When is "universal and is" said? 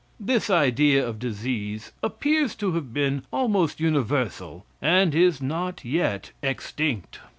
3.79-5.43